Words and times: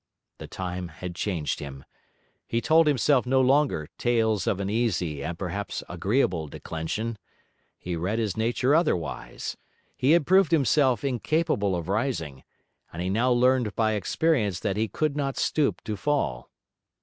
The 0.39 0.47
time 0.47 0.87
had 0.87 1.13
changed 1.13 1.59
him. 1.59 1.85
He 2.47 2.59
told 2.59 2.87
himself 2.87 3.27
no 3.27 3.39
longer 3.39 3.87
tales 3.99 4.47
of 4.47 4.59
an 4.59 4.67
easy 4.67 5.23
and 5.23 5.37
perhaps 5.37 5.83
agreeable 5.87 6.47
declension; 6.47 7.19
he 7.77 7.95
read 7.95 8.17
his 8.17 8.35
nature 8.35 8.73
otherwise; 8.73 9.57
he 9.95 10.13
had 10.13 10.25
proved 10.25 10.51
himself 10.51 11.03
incapable 11.03 11.75
of 11.75 11.87
rising, 11.87 12.41
and 12.91 12.99
he 13.03 13.11
now 13.11 13.31
learned 13.31 13.75
by 13.75 13.91
experience 13.91 14.59
that 14.61 14.75
he 14.75 14.87
could 14.87 15.15
not 15.15 15.37
stoop 15.37 15.83
to 15.83 15.95
fall. 15.95 16.49